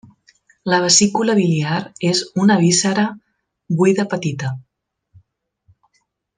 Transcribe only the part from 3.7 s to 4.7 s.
buida petita.